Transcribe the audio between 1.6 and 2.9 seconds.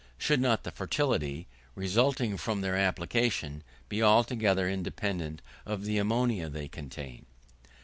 resulting from their